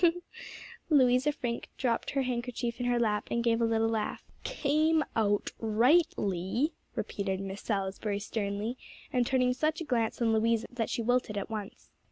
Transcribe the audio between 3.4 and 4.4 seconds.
gave a little laugh.